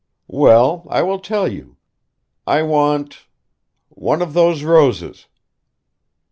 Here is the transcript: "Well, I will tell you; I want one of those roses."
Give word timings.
"Well, 0.33 0.87
I 0.89 1.03
will 1.03 1.19
tell 1.19 1.47
you; 1.47 1.77
I 2.47 2.63
want 2.63 3.27
one 3.89 4.23
of 4.23 4.33
those 4.33 4.63
roses." 4.63 5.27